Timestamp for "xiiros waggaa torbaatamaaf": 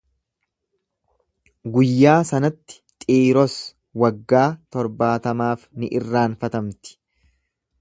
3.03-5.69